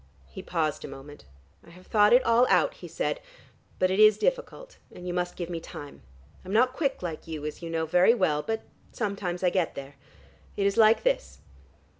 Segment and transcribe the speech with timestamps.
[0.31, 1.25] He paused a moment.
[1.63, 3.19] "I have thought it all out," he said,
[3.77, 6.01] "but it is difficult, and you must give me time.
[6.43, 9.97] I'm not quick like you as you know very well, but sometimes I get there.
[10.57, 11.41] It is like this."